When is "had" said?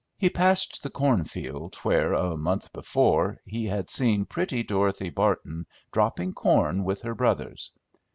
3.65-3.87